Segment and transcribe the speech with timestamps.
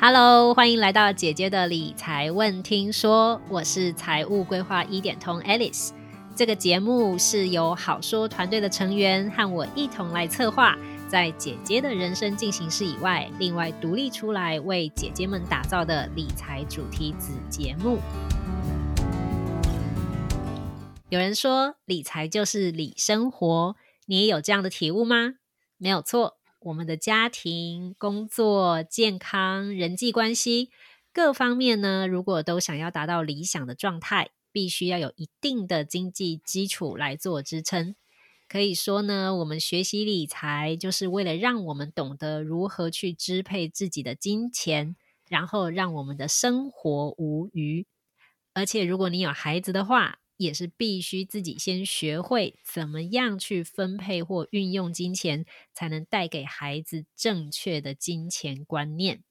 [0.00, 5.90] Hello，欢迎来到姐姐的理财问听说，我是财务规划一点通 Alice。
[6.36, 17.98] 这个节目是由好说团队的成员和我一同来策划，在姐姐的人生进行式以外，另外独立出来为姐姐们打造的理财主题子节目。
[21.08, 23.74] 有人说理财就是理生活，
[24.06, 25.34] 你也有这样的体悟吗？
[25.76, 26.37] 没有错。
[26.68, 30.68] 我们的家庭、工作、健康、人际关系
[31.14, 37.94] 各方面呢，如果都想要达到理想的状态，必须要有一定的经济基础来做支撑。
[38.48, 44.94] 可以说呢，我们学习理财，就是为了让我们懂得如何去支配自己的金钱，
[45.26, 47.86] 然后让我们的生活无余。
[48.52, 59.22] 而且，如果你有孩子的话，也是必须自己先学会怎么样去分配或运用金钱，才能带给孩子正确的金钱观念。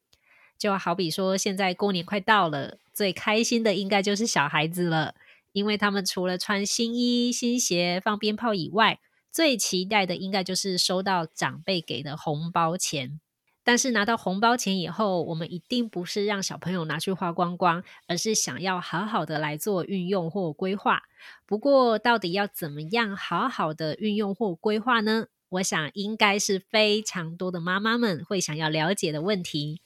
[0.60, 5.16] 就好比说，现在过年快到了，最开心的应该就是小孩子了，
[5.54, 9.00] 因为他们除了穿新衣、新鞋、放鞭炮以外，
[9.32, 13.20] 最期待的应该就是收到长辈给的红包钱。
[13.68, 21.04] 但是拿到红包钱以后，我们一定不是让小朋友拿去花光光，而是想要好好的来做运用或规划。
[21.46, 25.26] 不过，到底要怎么样好好的运用或规划呢？
[25.50, 29.82] 我想应该是非常多的妈妈们会想要了解的问题。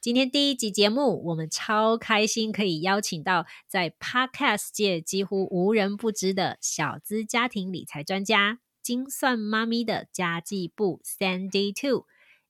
[0.00, 12.06] 今天第一集节目，我们超开心可以邀请到在 Podcast 界几乎无人不知的小资家庭理财专家——精算妈咪的家计部 Sandy Two。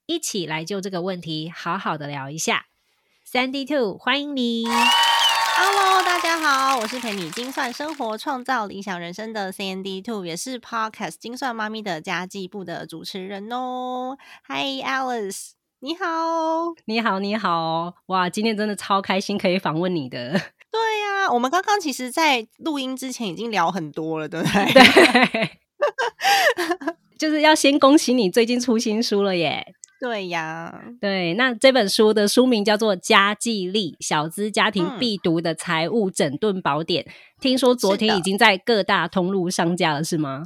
[0.07, 2.67] 一起来就这个问题好好的聊一下。
[3.29, 4.65] ，Sandy Two，欢迎你。
[4.65, 14.17] Hello，大家好，我是陪你精算生活、创造理想人生的 C N D Two，也是 Podcast 精算妈咪的家计部的主持人哦。
[14.47, 17.95] Hi Alice，你好，你好，你好。
[18.07, 20.31] 哇，今天真的超开心，可以访问你的。
[20.71, 24.73] 对呀，我们刚刚其实，在录音之前已经聊很多了，对不对？
[24.73, 25.51] 对，
[27.19, 29.75] 就是要先恭喜你最近出新书了耶。
[30.07, 37.03] 对呀，对，那这本书的书名叫做《家计力：小资家庭必读的财务整顿宝典》。
[37.41, 40.45] 听说昨天已经在各大通路上架了，是吗？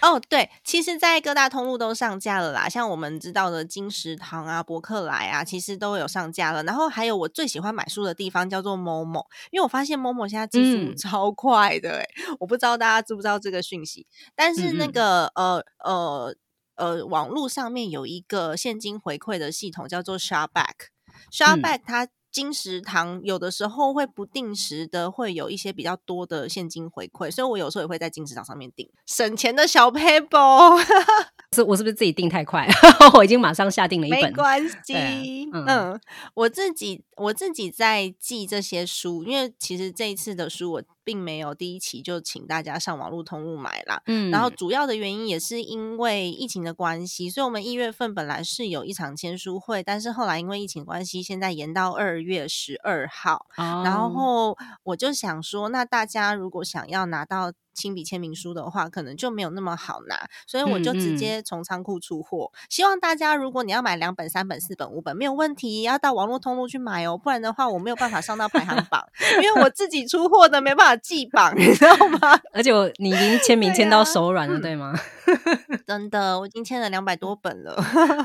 [0.00, 2.68] 哦，对，其实，在各大通路都上架了啦。
[2.68, 6.62] 像我们知道的金石堂啊、博客来啊，其实都有上架了。
[6.62, 12.04] 然后还有我最喜欢买书的地方叫做某某，因为我发现某某现在技术超快的，哎，
[12.38, 14.06] 我不知道大家知不知道这个讯息。
[14.36, 16.32] 但是那个呃呃。
[16.80, 20.88] 呃，网络上面有一个现金回馈的系统，叫做 Shopback。
[21.30, 30.80] Shopback 它金石堂有的时候会不定时的会有一些比较多的现金回馈，所以我有时候也会在金石堂上面订省钱的小 paper。
[31.52, 32.66] 是，我是不是自己订太快？
[33.14, 34.22] 我已经马上下定了一本。
[34.22, 36.00] 没关系，嗯，
[36.34, 44.00] 我自己我自己在记这些书，因为其实这一次的书我并没有第一期就请大家上网络通路买啦。
[44.06, 53.46] 嗯，然后主要的原因也是因为疫情的关系，所以我们一月份本来是有一场签书会，但是后来因为疫情关系，现在延到二月十二号。
[53.56, 57.52] 然后我就想说，那大家如果想要拿到。
[57.80, 62.52] 亲笔签名书的话，可能就没有那么好拿，所以我就直接从仓库出货。
[62.68, 69.02] 希望大家，如果你要买两本、三本、四本、五本，没有问题，要到网络通路去买哦，不然的话，我没有办法上到排行榜，
[69.42, 72.38] 因为我自己出货的没办法记榜，你知道吗？
[72.52, 74.92] 而且我你已经签名签到手软了，对吗？
[75.86, 77.82] 真的，我已经签了两百多本了，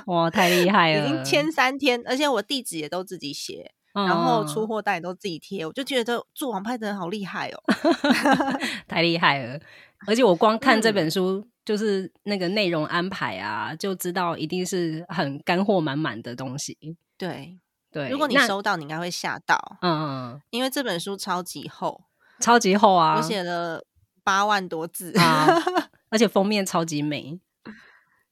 [0.08, 1.06] 哇，太厉害了！
[1.06, 3.72] 已经签三天，而且我地址也都自己写。
[3.96, 7.64] 然后出货单也都自己贴，我就觉得做网拍的人好厉害哦，
[8.88, 9.60] 太厉害了！
[10.06, 16.78] 而且我光看这本书，就是那个内容安排啊，就知道一定是很干货满满的东西。
[17.18, 17.58] 对
[17.90, 19.58] 对，如果你收到，你应该会吓到。
[19.82, 22.04] 嗯嗯，因为这本书超级厚，
[22.42, 23.16] 超级厚啊！
[23.16, 23.82] 我写了
[24.24, 25.48] 八万多字啊，
[26.12, 27.40] 而且封面超级美。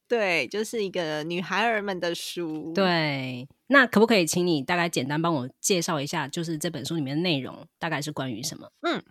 [0.08, 2.72] 对，就是一个女孩儿们的书。
[2.74, 8.70] 对，那可不可以请你大概简单帮我介绍一下，就是这本书里面的内容大概是关于什么？
[8.82, 9.02] 嗯。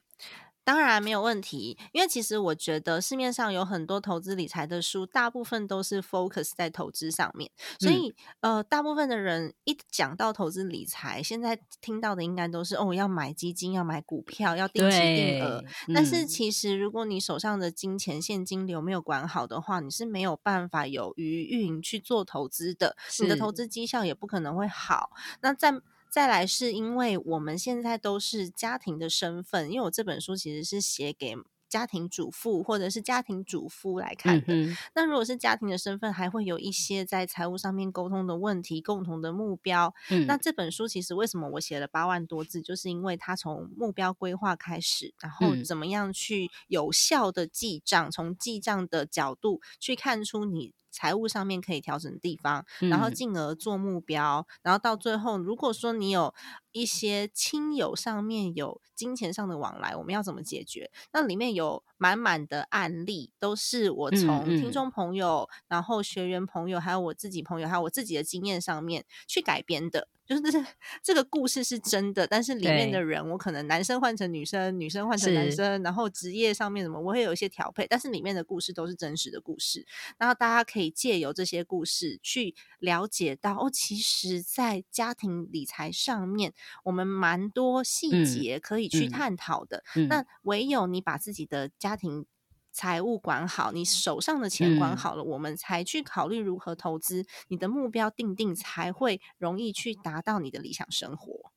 [0.64, 15.64] 当然没有问题，因为其实我觉得市面上有很多投资理财的书，大部分都是 focus 在投资上面，所以呃，大部分的人一讲到投资理财，现在听到的应该都是哦，要买基金，要买股票，要定期定额。
[15.94, 25.12] 但是其实如果你手上的金钱现金流没有管好的话，你是没有办法有余运去做投资的，你的投资绩效也不可能会好。
[25.42, 25.74] 那在
[26.14, 31.36] 再来是因为我们现在都是家庭的身份，因为我这本书其实是写给
[31.68, 34.54] 家庭主妇或者是家庭主夫来看的。
[34.94, 39.92] 那如果是家庭的身份，还会有一些在财务上面沟通的问题，共同的目标。
[40.28, 50.74] 那这本书其实为什么我写了八万多字，就是因为它从目标规划开始，然后怎么样去有效的记账，从记账的角度去看出你。
[50.94, 56.34] 财务上面可以调整的地方，然后进而做目标，然后到最后，如果说你有
[56.72, 60.92] 一些亲友上面有金钱上的往来，我们要怎么解决？
[61.12, 70.08] 那里面有满满的案例，都是我从听众朋友、然后学员朋友，还有我自己朋友，还有我自己的经验上面去改编的。
[70.26, 70.42] 就是
[71.04, 79.86] 这个故事是真的，但是里面的人，我可能男生换成女生，女生换成男生，然后职业上面什么，我会有一些调配，但是里面的故事都是真实的故事。
[80.18, 86.54] 然后大家可以借由这些故事去了解到，哦，其实，在家庭理财上面，
[86.86, 89.84] 我们蛮多细节可以去探讨的。
[90.08, 92.26] 那唯有你把自己的家庭。
[92.74, 97.24] 财务管好，你手上的钱管好了，我们才去考虑如何投资。
[97.48, 101.52] 你的目标定定，才会容易去达到你的理想生活。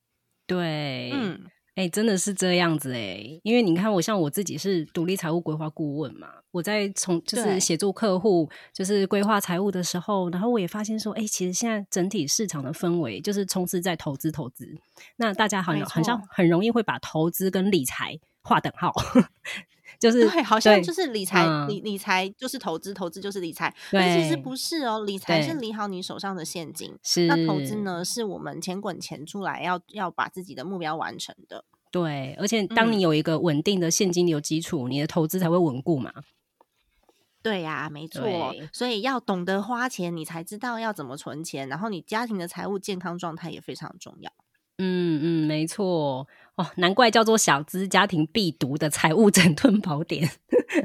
[0.47, 3.41] 对，嗯，哎，真的是这样子哎。
[3.43, 14.79] 因为你看，我像我自己是独立财务规划顾问嘛，我在从就是协助客户就是规划财务的时候，然后我也发现说，哎，其实现在整体市场的氛围就是充斥在投资投资，
[15.17, 18.93] 那大家好像好像很容易会把投资跟理财划等号。
[19.99, 23.75] 就是对，好像就是理财，理理财就是投资，投资就是理财。
[23.91, 31.65] 但其实不是哦，理财是理好你手上的现金，是那投资呢，是我们钱滚钱出来，要要把自己的目标完成的。
[31.91, 36.13] 对，而且当你有一个稳定的现金流基础，你的投资才会稳固嘛。
[37.43, 38.53] 对呀，没错。
[38.73, 44.31] 所以要懂得花钱，你才知道要怎么存钱，然后你家庭的财务健康状态也非常重要。
[44.79, 50.31] 嗯嗯，没错哦，难怪叫做小资家庭必读的财务整顿宝典，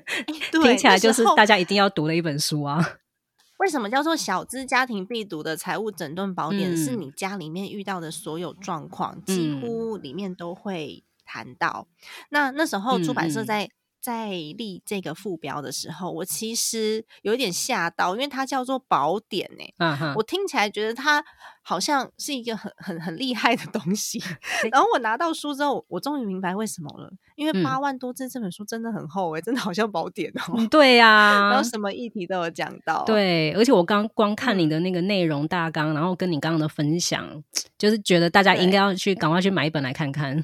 [0.51, 2.97] 听起来就是大家一定要读的一本书啊。
[3.59, 6.75] 为什么叫做小资家庭必读的财务整顿宝典？
[6.75, 11.88] 是你家里面遇到的所有状况，几乎里面都会谈到。
[12.29, 13.69] 那那时候出版社在。
[14.01, 19.94] 在立这个副标的时候，我其实有点吓到，因为它叫做宝典呢。
[20.15, 21.24] 我听起来觉得它
[21.62, 24.21] 好像是一个很很很厉害的东西。
[24.71, 30.68] 然后我拿到书之后，我终于明白为什么了，因为八万多字这本书真的很厚哎，真的好像宝典哦。
[30.71, 33.04] 对呀，然后什么议题都有讲到。
[33.06, 37.44] 对，而且我刚光看你的那个内容大纲，然后跟你刚刚的分享，
[37.77, 40.44] 就是觉得大家应该要去赶快去买一本来看看。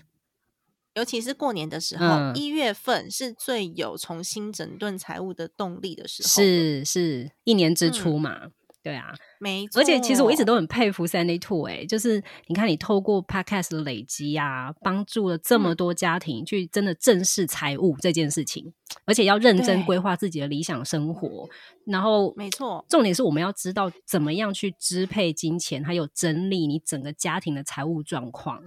[0.98, 8.48] 尤其是过年的时候，一月份是最有重新整顿财务的动力的时候，是是一年之初嘛？
[8.82, 9.80] 对啊，没错。
[9.80, 18.74] 而且其实我一直都很佩服 Sandy Two，哎，就是你看你透过 Podcast 的累积啊，帮助了这么多家庭去真的正视财务这件事情，
[19.06, 21.48] 而且要认真规划自己的理想生活。
[21.86, 28.64] 然后，没错，重点是我们要知道怎么样去支配金钱，还有整理你整个家庭的财务状况。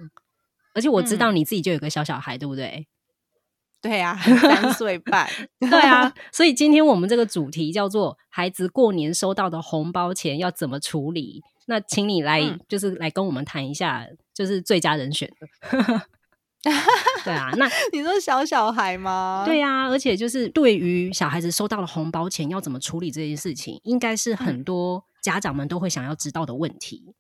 [0.75, 2.87] 而且我知道你自己就有个小小孩，对不对？
[3.83, 5.27] 对呀，三岁半。
[5.59, 11.43] 对啊，所以今天我们这个主题叫做“孩子过年收到的红包钱要怎么处理”。
[11.67, 16.03] 那请你来，就是来跟我们谈一下，就是最佳人选的。
[17.25, 19.45] 对啊，那你说小小孩吗？
[19.47, 27.15] 对呀，而且就是对于小孩子收到了红包钱要怎么处理这件事情，应该是很多家长们都会想要知道的问题。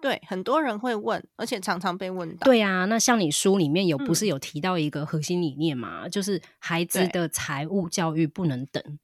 [0.00, 2.44] 对，很多人会问，而且常常被问到。
[2.44, 6.08] 对啊，那像你书里面有不是有提到一个核心理念嘛？
[6.08, 8.98] 就是孩子的财务教育不能等。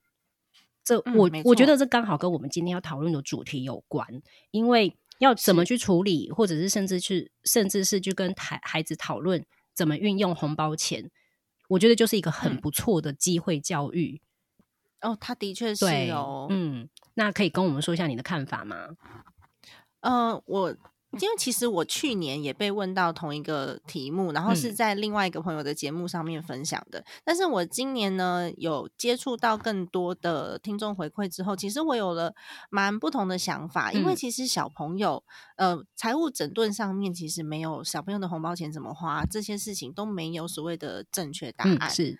[0.85, 4.07] 这我我觉得这刚好跟我们今天要讨论的主题有关，
[4.51, 11.11] 因为要怎么去处理，或者是甚至去，甚至是去跟孩孩子讨论怎么运用红包钱，
[11.69, 14.21] 我觉得就是一个很不错的机会教育。
[15.01, 18.91] 哦，他的确是哦，嗯，那可以跟我们说一下你的看法吗？
[20.05, 20.71] 嗯，我
[21.21, 27.05] 因为其实我去年也被问到同一个题目，然后是在另外一个朋友的节目上面分享的。
[27.25, 32.35] 但是我今年呢，有接触到更多的听众回馈之后，其实我有了
[32.69, 33.93] 蛮不同的想法。
[33.93, 35.23] 因为其实小朋友，
[35.55, 42.19] 呃，财务整顿上面其实没有小朋友的红包钱怎么花这些事情都没有所谓的正确答案，是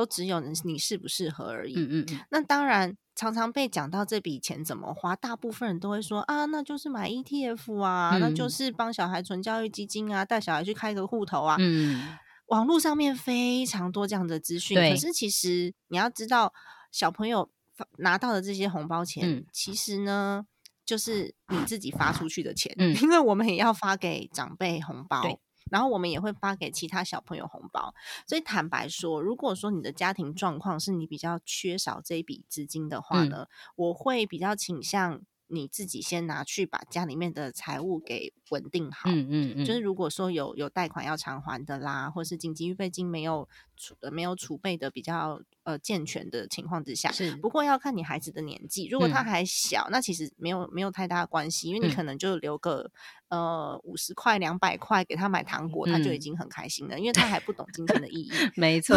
[0.00, 1.74] 都只有你适不适合而已。
[1.76, 2.96] 嗯嗯，那当然。
[3.16, 11.56] 常常被讲到这笔钱怎么花，大部分人都会说啊，那就是买 ETF 啊，那就是帮小孩存教育基金啊，带小孩去开个户头啊。
[11.58, 12.16] 嗯，
[12.46, 16.54] 网络上面非常多这样的资讯，可是其实你要知道，
[16.90, 17.50] 小朋友
[17.98, 20.46] 拿到的这些红包钱，其实呢，
[20.86, 25.22] 就是你自己发出去的钱，因为我们也要发给长辈红包。
[25.70, 27.94] 然后我们也会发给其他小朋友红包。
[28.26, 33.46] 所以坦白说，如果说你的家庭状况是你比较缺少这一笔资金的话呢，
[33.76, 35.22] 我会比较倾向。
[35.50, 52.90] 你自己先拿去把家里面的财务给稳定好，嗯嗯嗯，就是如果说有有贷款要偿还的啦，或是紧急预备金没有储没有储备的比较呃健全的情况之下，是不过要看你孩子的年纪，如果他还小，那其实没有没有太大的关系，因为你可能就留个
[53.28, 58.80] 呃五十块两百块给他买糖果，他就已经很开心了，因为他还不懂金钱的意义，没。
[58.90, 58.96] 错。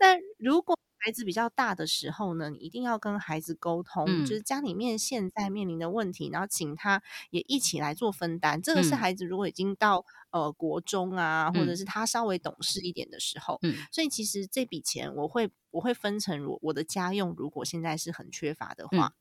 [0.00, 8.60] 但如果孩子比较大的时候呢，你一定要跟孩子沟通，就是家里面现在面临的问题，然后请他也一起来做分担。
[8.60, 13.76] 这个是孩子如果已经到呃国中啊，或者是他稍微懂事一点的时候，嗯。
[13.92, 19.12] 所以其实这笔钱我会我会分成我我的家用，如果现在是很缺乏的话，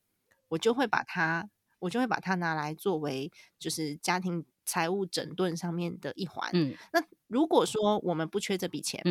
[0.48, 6.50] 我就会把它我就会把它拿来作为就是家庭财务整顿上面的一环。
[6.54, 6.76] 嗯。
[6.92, 9.04] 那如果说我们不缺这笔钱，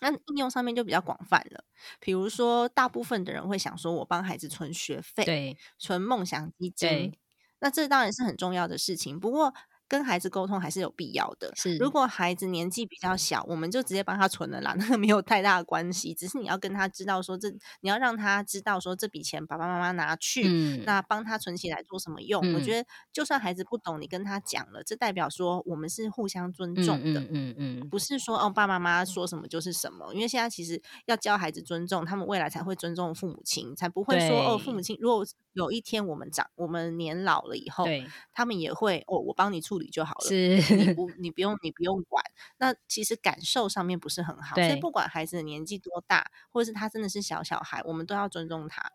[0.00, 1.64] 那应用上面就比较广泛了，
[2.00, 7.12] 比如说，大部分的人会想说，我帮孩子存学费，对，存梦想基金，
[7.60, 9.54] 那这当然是很重要的事情，不过。
[9.90, 11.52] 跟孩子沟通还是有必要的。
[11.56, 16.14] 是，如果孩子年纪比较小，我们就直接帮他存了啦，那个没有太大的关系。
[16.14, 22.40] 只是你要跟他知道说，这你要让他知道说，这笔钱爸爸妈妈拿去，那帮他存起来做什么用？
[22.54, 27.20] 我觉得，就算孩子不懂，你跟他讲了，这代表说我们是互相尊重的。
[27.28, 30.14] 嗯嗯，不是说哦，爸爸妈妈说什么就是什么。
[30.14, 37.84] 因为现在其实要教孩子尊重，他们未来才会尊重父母亲，才不会说哦，父母亲如果有一天我们长，我们年老了以后，
[38.32, 42.24] 他们也会哦，我帮你处理就好了，是，你不，你不用，你不用管。
[42.58, 48.92] 那其实感受上面不是很好，所以不管孩子的年纪多大，或者是他真的是小小孩，我们都要尊重他。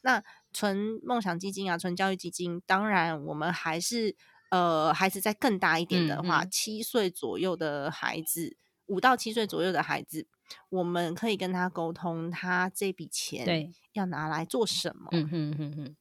[0.00, 4.16] 那存梦想基金啊，存教育基金，当然我们还是
[4.50, 10.26] 呃，孩子在更大一点的话，七岁左右的孩子，五到七岁左右的孩子。
[10.70, 15.08] 我们可以跟他沟通，他这笔钱要拿来做什么？
[15.12, 15.96] 嗯哼哼哼，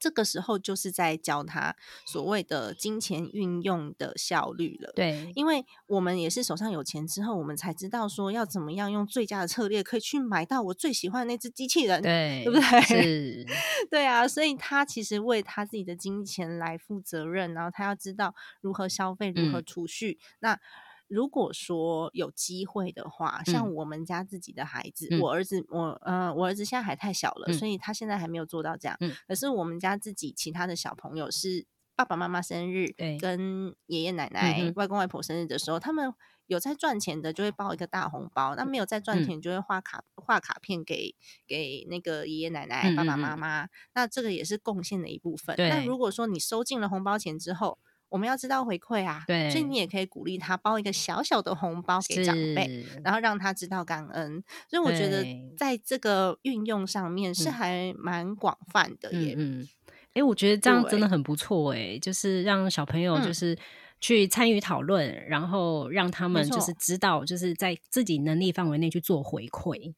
[0.00, 1.76] 这个时候就是在教他
[2.06, 4.90] 所谓的金钱运用的效率了。
[4.96, 12.00] 对，因为我们也是手上有钱之后，我们才知道说要怎么样用最佳的策略，可以去买到我最喜欢的那只机器人。
[12.00, 12.80] 对，对不对？
[12.82, 13.46] 是，
[13.90, 14.26] 对啊。
[14.26, 20.18] 所以他其实为他自己的金钱来负责任，然后他要知道如何消费，如何储蓄。
[20.38, 20.58] 那
[21.10, 28.96] 如果说有机会的话，像我们家自己的孩子，我儿子，我呃，我儿子现在还太小了，所以他现在还没有做到这样。
[29.26, 36.14] 可是我们家自己其他的小朋友是爸爸妈妈生日，跟爷爷奶奶、外公外婆生日的时候，他们
[36.46, 43.68] 有在赚钱的，就会包一个大红包；那没有在赚钱，就会画卡画卡片给给那个爷爷奶奶、爸爸妈妈。
[43.94, 45.56] 那这个也是贡献的一部分。
[45.58, 47.78] 那如果说你收进了红包钱之后，
[48.10, 54.44] 我们要知道回馈啊，对，所以你也可以鼓励他包一个小小的红包给长辈，然后让他知道感恩。
[54.68, 55.24] 所以我觉得
[55.56, 59.34] 在这个运用上面是还蛮广泛的耶。
[59.38, 59.66] 嗯，
[60.12, 63.56] 哎，我觉得这样真的很不错哎，就是让小朋友就是
[64.00, 69.94] 去参与讨论，然后让他们就是知道，就是在自己能力范围内去做回馈。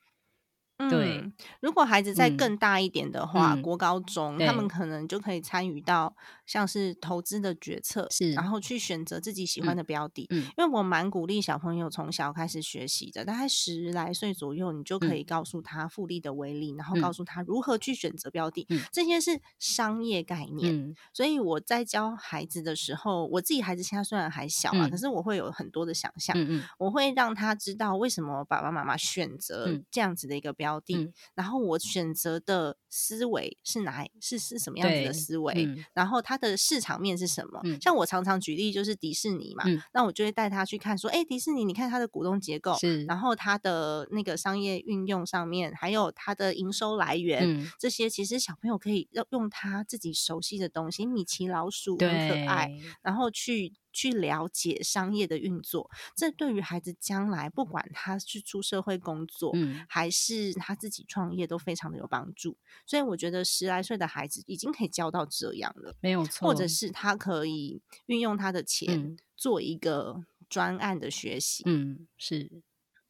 [0.91, 10.27] 对，如果孩子再更大一点的话，国高中他们可能就可以参与到像是投资的决策，是，然后去选择自己喜欢的标的。
[10.31, 20.97] 嗯，因为我蛮鼓励小朋友从小开始学习的，大概十来岁左右，你就可以告诉他复利的威力，然后告诉他如何去选择标的，这些是商业概念。
[21.13, 26.37] 所以我在教孩子的时候，我自己孩子现在虽然还小啊，可是我会有很多的想象，
[26.79, 30.72] 我会让他知道为什么爸爸妈妈选择这样子的一个标。
[30.81, 35.69] 地，然后我选择的思维是哪是是什么样子的思维？
[35.93, 37.61] 然后它的市场面是什么？
[37.81, 42.77] 像我常常举例就是迪士尼嘛，那我就会带他去看，说，哎，迪士尼，你看它的股东结构，
[43.07, 52.71] 然后它的那个商业运用上面，还有它的营收来源，这些其实小朋友可以用用他自己熟悉的东西，米奇老鼠很可爱，
[53.03, 53.73] 然后去。
[53.93, 62.57] 去了解商业的运作，这对于孩子将来不管他去出社会工作，嗯，还是他自己创业，都非常的有帮助。
[62.87, 66.49] 所以我觉得十来岁的孩子已经可以教到这样了，没有错。
[66.49, 72.63] 或者是他可以运用他的钱做一个专案的学习，嗯，是。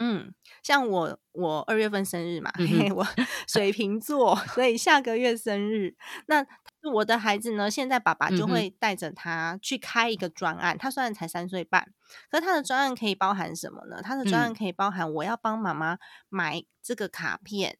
[0.04, 2.50] 嗯，像我我二月份生日嘛，
[2.96, 3.06] 我
[3.46, 5.94] 水瓶座，所以下个月生日。
[6.26, 6.44] 那
[6.92, 10.76] 我的孩子呢，现在爸爸就会带着他去开一个专案。
[10.76, 11.86] 他虽然才三岁半，
[12.28, 14.02] 可是他的专案可以包含什么呢？
[14.02, 17.78] 他的专案可以包含我要帮妈妈买这个卡片。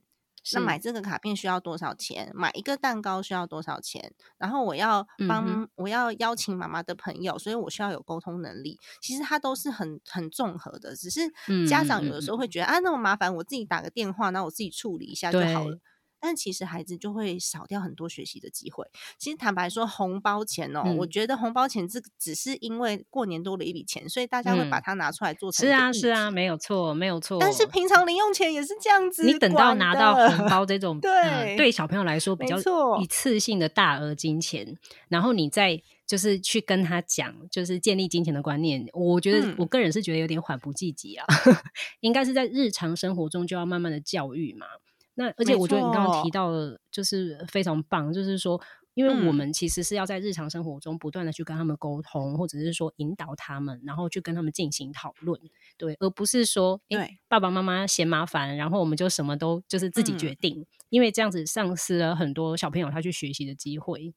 [0.54, 2.30] 那买这个卡片需要多少钱？
[2.34, 4.12] 买一个蛋糕需要多少钱？
[4.38, 8.78] 然后我要帮我要邀请妈妈的朋友，所以我需要有沟通能力。
[9.00, 11.20] 其实它都是很很综合的，只是
[11.66, 15.78] 家长有的时候会觉得啊那么麻烦，我自己打个电话，那我自己处理一下就好了。
[16.22, 18.86] 但其实孩子就会少掉很多学习的机会。
[19.18, 25.66] 其实坦白说，红包钱哦，我觉得红包钱这只是因为过年多了一笔钱，所以大家会把它拿出来做成。
[25.66, 27.38] 是啊，是啊，没有错，没有错。
[27.40, 29.24] 但是平常零用钱也是这样子。
[29.24, 32.56] 你等到拿到红包这种，对对小朋友来说比较
[33.00, 38.86] 一次性的大额金钱，然后你再就是去跟他讲，就是建立金钱的观念。
[38.92, 41.26] 我觉得我个人是觉得有点缓不济急啊，
[41.98, 44.66] 应该是在日常生活中就要慢慢的教育嘛。
[45.14, 48.60] 那而且我觉得你刚刚提到的，就是非常棒，就是说，
[48.94, 55.38] 因为我们其实是要在日常生活中不断的去跟他们沟通，或者是说引导他们，然后去跟他们进行讨论，
[55.76, 64.14] 对，而不是说，对，爸爸妈妈嫌麻烦，然后我们就什么都就是自己决定，因为这样子丧失了很多小朋友他去学习的机会。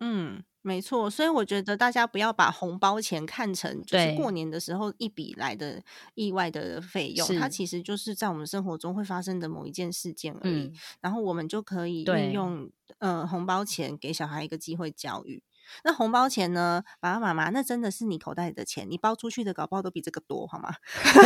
[0.00, 0.42] 嗯。
[0.62, 5.82] 没错，所以我觉得大家不要把红包钱看成就是过年的时候一笔来的
[6.14, 10.72] 意外的费用，它其实就是在我们生活中会发生的某一件事件而已。
[11.00, 15.42] 然后我们就可以运用呃红包钱给小孩一个机会教育。
[15.84, 16.82] 那红包钱呢？
[17.00, 20.74] 爸爸妈妈，那真的是你口袋里的钱，你包出去的搞不好都比这个多，好吗？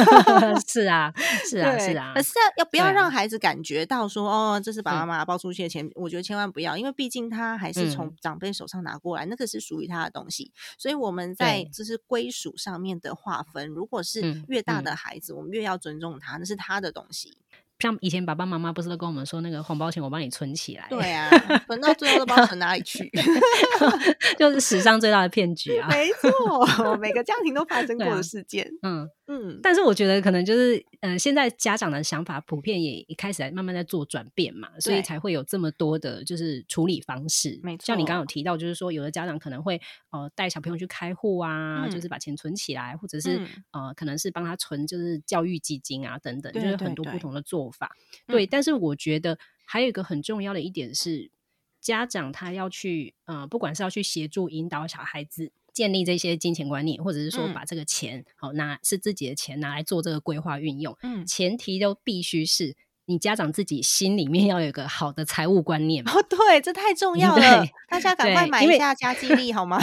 [0.67, 1.13] 是啊，
[1.49, 2.13] 是啊，是啊。
[2.15, 5.91] 可是要不要让孩子感觉到说，哦，这是爸爸妈妈包出去的钱？
[5.95, 10.53] 我觉得千万不要，因为毕竟他还是从长辈手上拿过来，那个是属于他的东西。
[10.79, 17.39] 所以我们在就是归属上面的划分，如果是越大的孩子，我们越要尊重他，那是他的东西。
[17.79, 20.87] 像以前爸爸妈妈不是都跟我们说，那个红包钱我帮你存起来。
[20.89, 21.29] 对啊，
[21.67, 23.11] 存到最后都不知道存哪里去，
[24.39, 25.89] 就是史上最大的骗局啊！
[25.89, 28.67] 没错， 每个家庭都发生过的事件。
[28.83, 37.59] 嗯嗯，但是我觉得可能就是，嗯，现在家长的想法普遍也一开始在慢慢在做转变嘛，所以才会有这么多的就是处理方式。
[37.63, 39.81] 没错，像你刚刚有提到，就是说有的家长可能会
[40.13, 43.41] 呃带小朋友去开户啊，就是把钱存起来，或者是
[43.73, 47.66] 呃可能是帮他存就是教育基金啊等等，就是很多不同的做。
[47.71, 47.97] 法
[48.27, 51.31] 对，但是我觉得还有一个很重要的一点是，
[51.81, 62.75] 家长他要去呃，不管是要去协助引导小孩子建立这些金钱观念，或者是说把这个钱好拿是自己的钱拿来做这个规划运用，嗯，前提都必须是
[63.05, 69.79] 你家长自己心里面要有一个好的财务观念哦，对，这太重要了，大家赶快买一下家 计力好吗？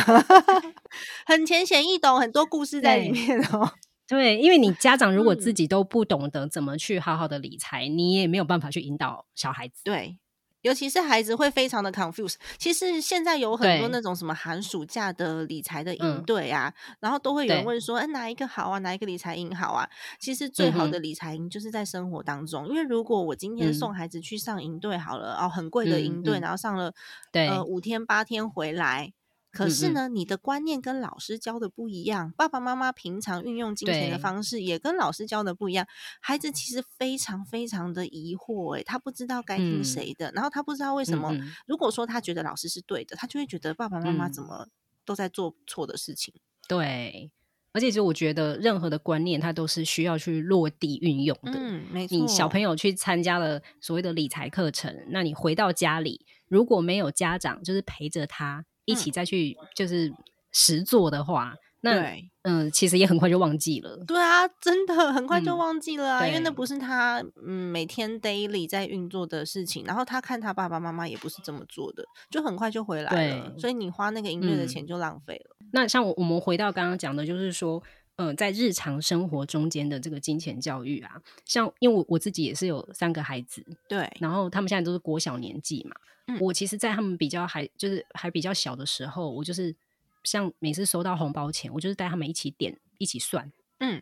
[1.26, 3.72] 很浅显易懂，很多故事在里面哦。
[4.08, 9.82] 对，因为你家长如果自己都不懂得怎么去好好的理财，你也没有办法去引导小孩子。
[9.86, 10.18] 对，
[10.62, 12.36] 尤其是孩子会非常的 confuse。
[12.58, 18.78] 其实现在有很多那种什么寒暑假的理财的营队啊，然后都会有人问说：“哎，哪一个好啊？
[18.80, 19.90] 哪一个理财营好啊？”
[20.20, 22.68] 其实最好的理财营就是在生活当中。
[22.68, 26.94] 因为如果我今天送孩子去上营队好了，哦，很贵的营队，然后上了
[27.32, 29.14] 呃五天八天回来。
[29.54, 35.88] 可是呢，你的观念跟老师教的不一样，爸爸妈妈平常运用金钱的方式也跟老师教的不一样，
[36.20, 41.32] 孩子其实非常非常的疑惑，诶，他不知道该听谁的，然后他不知道为什么，
[41.68, 44.68] 如果说他觉得老师是对的，他就会觉得爸爸妈妈怎么
[45.06, 46.34] 都在做错的事情。
[46.68, 47.30] 对，
[47.74, 51.52] 而且就我觉得任何的观念，它都是需要去落地运用的。
[51.56, 52.18] 嗯，没错。
[52.18, 58.66] 你小朋友去参加了所谓的理财课程，那你回到家里，如果没有家长就是陪着他。
[58.86, 60.12] 一起再去就是
[60.52, 63.98] 实做的话，那嗯，其实也很快就忘记了。
[64.06, 69.86] 对啊，真的很快就忘记了啊，因为那不是他嗯每天 daily 在运作的事情。
[69.86, 73.54] 然后他看他爸爸妈妈也不是这么做的，就很快就回来了。
[73.58, 75.56] 所以你花那个音乐的钱就浪费了。
[75.72, 77.82] 那像我我们回到刚刚讲的，就是说，
[78.18, 85.96] 嗯，在日常生活中间的这个金钱教育啊，像因为我我自己也是有三个孩子，对，然后他们现在都是国小年纪嘛。
[86.28, 89.76] 嗯我其实，在他们比较还就是还比较小的时候，我就是
[90.24, 93.52] 像每次收到红包钱，我就是带他们一起点一起算。
[93.80, 94.02] 嗯，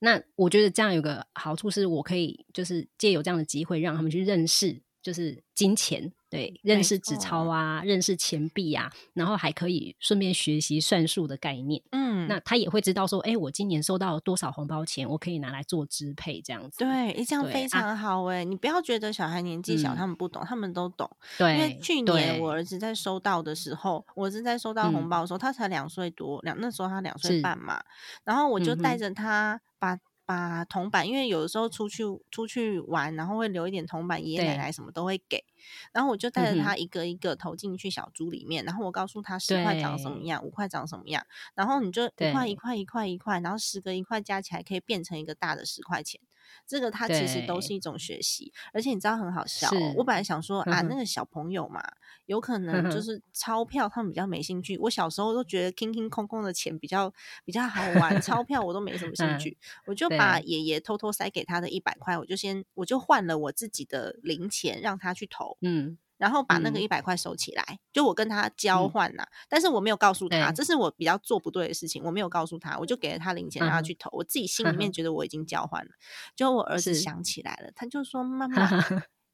[0.00, 6.12] 那我觉得这样有个好处是，我可以就是借有这样的机会，让他们去认识就是金钱。
[6.34, 11.80] 对，认识纸钞啊，认识钱币啊，然后还可以顺便学习算术的概念。
[11.92, 16.78] 嗯，那他也会知道说，哎，我今年收到多少红包钱，我可以拿来做支配，这样子。
[16.78, 18.44] 对，这样非常好哎。
[18.44, 21.08] 你不要觉得小孩年纪小，他们不懂，他们都懂。
[21.38, 27.82] 对，因为去年我儿子在收到的时候，我是在收到红包的时候，他才两岁多，两那时候他两岁半嘛，
[28.24, 29.98] 然后我就带着他把。
[30.26, 35.44] 把铜板，因为有的时候出去出去玩，然后会留一点铜板，爷爷奶奶什么都会给。
[35.92, 41.26] 然后我就带着他一个一个投进去小猪里面，然后我告诉他十块长什么样，五块长什么样。
[41.54, 46.20] 然后你就一块一块一块一块，然后十个一块加起来可以变成一个大的十块钱。
[46.66, 48.52] 这个它其实都是一种学习。
[48.72, 51.82] 而且你知道很好笑，我本来想说啊，那个小朋友嘛，
[52.26, 54.76] 有可能就是钞票他们比较没兴趣。
[54.78, 57.12] 我小时候都觉得空空空空的钱比较
[57.44, 59.56] 比较好玩，钞票我都没什么兴趣。
[59.86, 65.56] 我就把爷爷偷偷塞给他的一百块，我就先我就换了我自己的零钱让他去投。
[65.60, 65.98] 嗯。
[66.16, 75.90] 然后把那个一百块收起来，就我跟他交换呐，但是我没有告诉他，这是我比较做不对的事情，我没有告诉他，我就给了他零钱让他去投，我自己心里面觉得我已经交换了，
[76.36, 78.70] 就我儿子想起来了，他就说 妈妈，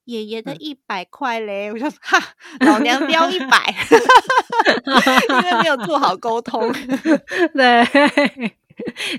[0.04, 2.18] 爷爷的一百块嘞，我就哈，
[2.60, 3.74] 老娘标一百，
[5.28, 6.72] 因为没有做好沟通，
[7.52, 7.86] 对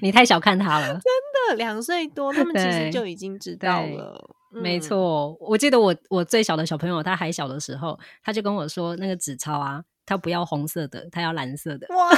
[0.01, 1.03] 你太小看他了，真
[1.49, 4.35] 的两岁多，他们其实就已经知道了。
[4.51, 11.87] 没错，我记得我我最小的小朋友，他还小的时候，他就跟我说，那个纸钞啊，他不要红色的，他要蓝色的。
[11.95, 12.09] 哇，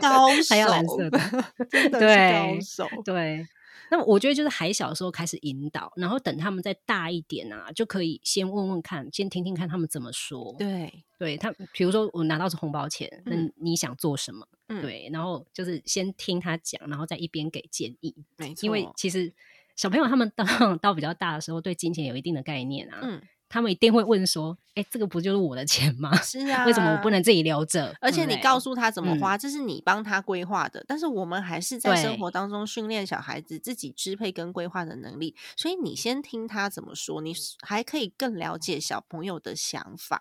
[0.00, 1.20] 高手，他要蓝色的，
[1.68, 3.02] 真的是高手。
[3.04, 3.46] 对，
[3.90, 10.54] 那我觉得就是还小的时候开始引导，然后等他们再大一点啊，就可以先问问看，先听听看他们怎么说。
[10.58, 14.46] 对，对他，比如说我拿到是红包钱，那你想做什么？
[14.80, 18.14] 对，然后就是先听他讲，然后再一边给建议。
[18.38, 19.30] 没错，因为其实。
[19.76, 20.44] 小朋友他们到
[20.78, 23.00] 到比较大的时候，对金钱有一定的概念啊。
[23.02, 26.14] 嗯，他们一定会问说：“哎，这个不就是我的钱吗？
[26.22, 27.94] 是啊，为什么我不能自己留着？
[28.00, 30.84] 而且你告诉他怎么花，这是你帮他规划的。
[30.86, 35.34] 但是我们还是在生活当中训练小孩子自己支配跟规划的能力。
[35.56, 37.34] 所以你先听他怎么说，你
[37.66, 40.20] 还可以更了解小朋友的想法。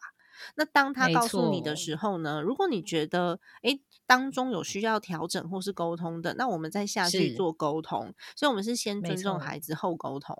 [0.55, 2.41] 那当他告诉你的时候呢？
[2.41, 3.81] 如果你觉得诶。
[4.07, 8.13] 当中有需要调整或是沟通的，那我们再下去做沟通。
[8.35, 10.35] 所以，我们是先尊重孩子后沟通。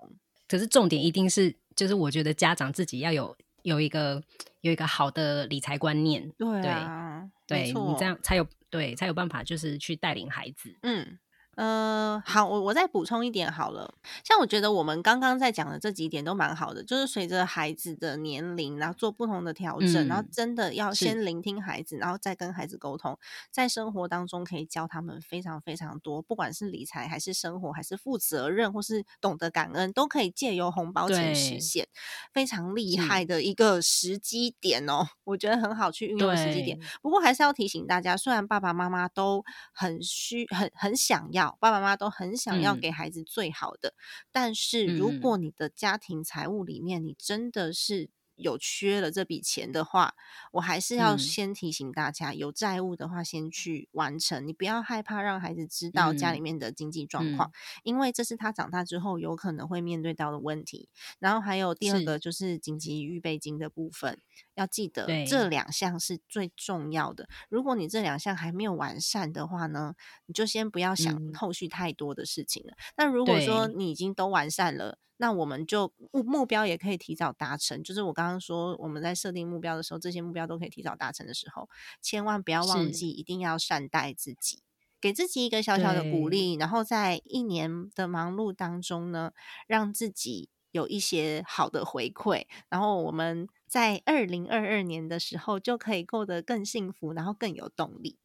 [0.46, 4.22] 可是，重点一定是，就是我觉得家长自己要有有一个
[4.60, 6.30] 有一个好的理财观念。
[6.32, 10.76] 对啊，对你这样才有对才有办法，就是去带领孩子。
[10.82, 11.18] 嗯。
[11.54, 13.94] 呃，好，我我再补充一点好了。
[14.24, 23.18] 像我觉得我们刚刚在讲的这几点都蛮好的，就是随着孩子的年龄，然后做不同的调整，然后真的要先聆听孩子，然后再跟孩子沟通，
[23.50, 31.86] 在生活当中可以教他们非常非常多，不管是理财还是生活，还是负责任，或是懂得感恩，都可以借由红包钱实现，
[32.32, 35.06] 非常厉害的一个时机点哦。
[35.24, 36.78] 我觉得很好去运用时机点。
[37.02, 41.41] 不过还是要提醒大家，虽然爸爸妈妈都很需很很想要。
[41.50, 43.94] 爸爸妈妈都很想要给孩子最好的，
[44.30, 48.10] 但是如果你的家庭财务里面，你真的是。
[48.34, 50.14] 有缺了这笔钱的话，
[50.52, 54.48] 我还是要先提醒大家，有债务的话先去完成。
[54.48, 57.52] 你不要害怕让孩子知道家里面的经济状况，
[57.84, 60.88] 因为这是他长大之后有可能会面对到的问题。
[61.20, 64.18] 然后还有第二个就是紧急预备金的部分，
[64.54, 67.28] 要记得这两项是最重要的。
[67.48, 69.94] 如果你这两项还没有完善的话呢，
[70.26, 72.74] 你就先不要想后续太多的事情了。
[72.96, 81.68] 那如果说你已经都完善了，那我们就目目标也可以提早达成，就是我刚刚说我们在设定目标的时候，这些目标都可以提早达成的时候，
[82.00, 84.62] 千万不要忘记，一定要善待自己，
[85.00, 89.30] 给自己一个小小的鼓励，然后在一年的忙碌当中呢，
[89.68, 98.18] 让自己有一些好的回馈，然后我们在二零二二年的时候就可以过得更幸福，然后更有动力。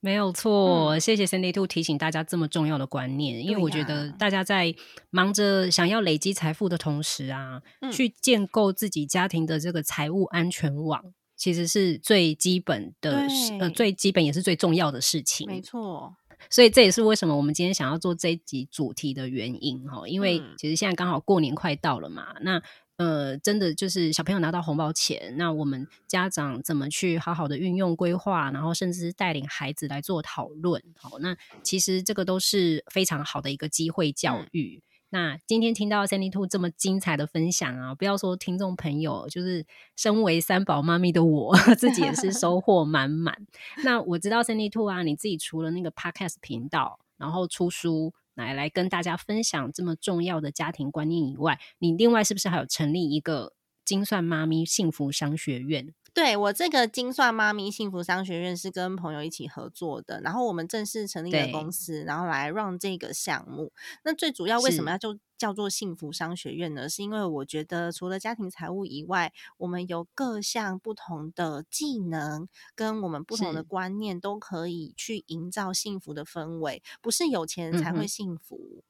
[0.00, 4.74] 没有错，谢谢 Cindy Two 提醒大家这么重要的观念，因为我觉得大家在
[5.08, 13.26] 忙着想要累积财富的同时啊，去建构自己家庭的这个财务安全网，其实是最基本的，
[13.58, 15.46] 呃，最基本也是最重要的事情。
[15.46, 16.14] 没错，
[16.50, 22.62] 所以这也是为什么我们今天想要做这一集主题的原因哈，因为其实现在刚好过年快到了嘛，那。
[22.96, 34.80] 呃，真的就是小朋友拿到红包钱，那我们家长怎么去好好的运用规划，然后甚至是带领孩子来做讨论，好，那其实这个都是非常好的一个机会教育。
[35.10, 43.36] 那今天听到 Sandy Two 这么精彩的分享啊，不要说听众朋友，就是身为三宝妈咪的我 自己也是收获满满。
[43.82, 48.14] 那我知道 Sandy Two 啊，你自己除了那个 Podcast 频道，然后出书。
[48.34, 55.94] 来来跟大家分享这么重要的家庭观念以外，你另外是不是还有成立一个精算妈咪幸福商学院？
[56.12, 63.72] 对我这个精算妈咪幸福商学院是跟朋友一起合作的，然后我们正式成立了公司，然后来让这个项目。
[64.04, 66.88] 那最主要为什么要就叫做幸福商学院呢？
[66.88, 76.82] 是因为我觉得除了家庭财务以外，我们有各项不同的技能跟我们不同的观念，都可以去营造幸福的氛围。
[77.02, 78.82] 不是有钱才会幸福。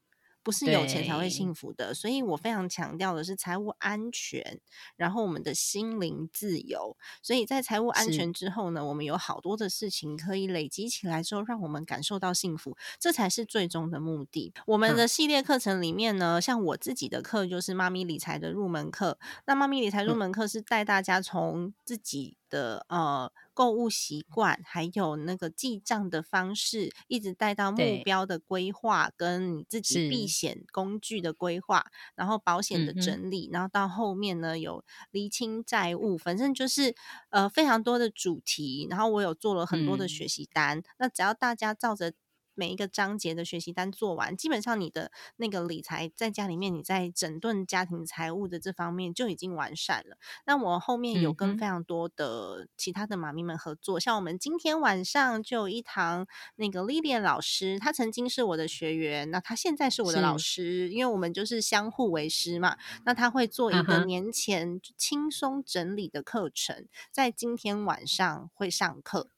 [0.44, 1.92] 不是有钱才会幸福的。
[1.92, 4.61] 所以我非常强调的是财务安全，
[4.96, 6.96] 然后我们的心灵自由。
[7.22, 14.52] 所以在财务安全之后呢，我们有好多的事情可以累积起来之后，让我们感受到幸福，这才是最终的目的。
[14.66, 19.18] 我们的系列课程里面呢，像我自己的课就是妈咪理财的入门课。
[19.46, 23.33] 那妈咪理财入门课是带大家从自己的呃。
[23.55, 31.87] 购物习惯，还有那个记账的方式，一直带到目标的规划，跟你自己避险工具的规划，
[32.17, 36.95] 然后保险的整理，然后到后面呢有厘清债务，反正就是
[37.31, 38.87] 呃非常多的主题。
[38.90, 42.12] 然后我有做了很多的学习单，那只要大家照着。
[42.55, 50.17] 每一个章节的学习单做完，基本上你的那个理财在家里面，你在整顿家庭财务的这方面就已经完善了。
[50.47, 62.77] 那我后面有跟非常多的其他的妈咪们合作，像我们今天晚上就有一堂那个 Lilian 老师，她曾经是我的学员，那她现在是我的老师，因为我们就是相互为师嘛。
[63.05, 69.34] 那她会做一个年前轻松整理的课程，在今天晚上会上课。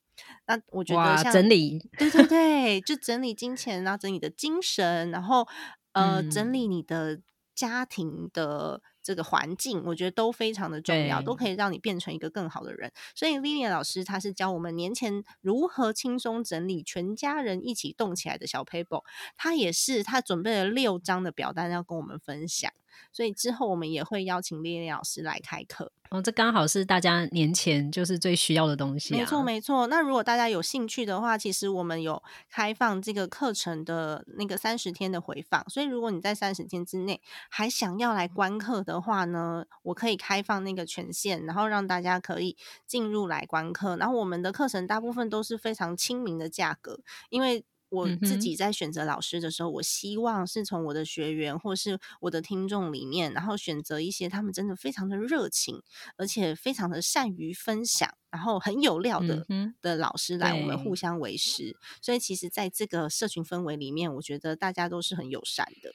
[0.46, 5.46] 那我觉得像整理，对对 对，就整理金钱，然后整理的精神，然后
[5.92, 7.20] 呃，整理你的
[7.54, 12.92] 家庭的这个环境，我觉得都非常的重要，都可以让你变成一个更好的人。
[13.14, 19.02] 所以 Lilian 老师他是教我们年前如何轻松整理全家人一起动起来的小 paper，
[19.36, 22.70] 他也是他准备了六张的表单要跟我们分享。
[23.12, 29.14] 所以之后我们也会邀请丽丽老师来开课哦，这刚好是大家年前就是最需要的东西。
[29.14, 29.88] 没错，没错。
[29.88, 35.68] 那如果大家有兴趣的话，其实我们有开放这个课程的那个三十天的回放。
[35.68, 42.56] 所以如果你在三十天之内还想要来观课的话呢，我可以开放那个权限，然后让大家可以
[42.86, 43.96] 进入来观课。
[43.96, 47.64] 然后我们的课程大部分都是非常亲民的价格，因为。
[47.88, 55.80] 我自己在选择老师的时候，我希望是从我的学员或是我的听众里面，然后选择一些他们真的非常的热情，
[56.16, 59.46] 而且非常的善于分享，然后很有料的
[59.80, 61.76] 的老师来，我们互相为师。
[62.02, 65.92] 所以，其实在这个社群氛围里面，我觉得大家都是很友善的。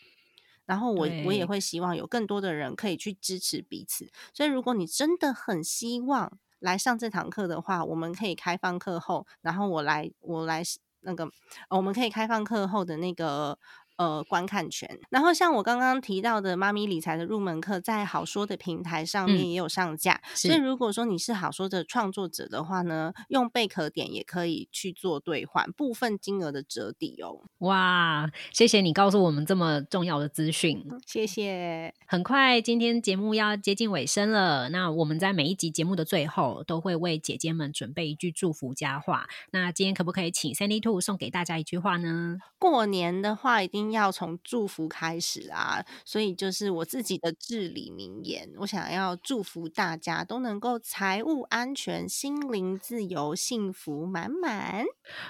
[0.65, 4.10] 然后，我我也会希望有更多的人可以去支持彼此。
[4.34, 10.63] 所以，如果你真的很希望来上这堂课的话，我们可以开放课后，然后我来我来。
[11.02, 11.30] 那个，
[11.70, 13.58] 我们可以开放课后的那个。
[13.97, 14.99] 呃，观看权。
[15.10, 20.19] 然后像我刚刚提到的妈咪理财的入门课，在好说的平台上面也有上架。
[20.34, 27.41] 所以如果说你是好说的创作者的话呢，用贝壳点也可以去做兑换，部分金额的折抵哦。
[27.60, 31.93] 哇，谢谢你告诉我们这么重要的资讯，谢谢。
[32.08, 34.69] 很快，今天节目要接近尾声了。
[34.69, 39.27] 那我们在每一集节目的最后，都会为姐姐们准备一句祝福佳话。
[39.51, 42.38] 那今天可不可以请 Sandy Two 送给大家一句话呢？
[42.58, 43.81] 过年的话，一定。
[43.89, 48.52] 要从祝福开始啊，所以就是我自己的至理名言。
[48.58, 54.84] 我想要祝福大家都能够财务安全、心灵自由、幸福满满。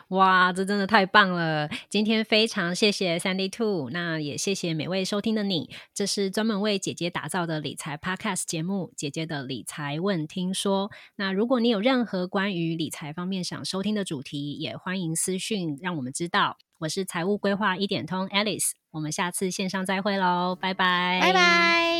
[0.07, 1.69] 哇，这真的太棒了！
[1.87, 5.69] 今天非常谢谢三 D Two，那也谢谢每位收听的你。
[5.93, 10.89] 这是专门为姐姐打造的理财 Podcast 节目《姐姐的理财问听说》。
[11.17, 16.57] 那如果你有任何关于理财方面想收听的主题，也欢迎私讯让我们知道。
[16.81, 21.93] 我是财务规划一点通 Alice，我们下次线上再会喽，拜拜，拜拜，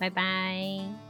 [0.00, 1.05] 拜拜。